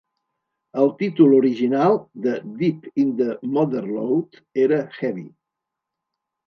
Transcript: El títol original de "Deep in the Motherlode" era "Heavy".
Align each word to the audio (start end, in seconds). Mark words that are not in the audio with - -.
El 0.83 0.87
títol 1.01 1.35
original 1.39 1.99
de 2.25 2.33
"Deep 2.63 2.89
in 3.05 3.13
the 3.21 3.31
Motherlode" 3.59 4.45
era 4.67 4.85
"Heavy". 5.01 5.31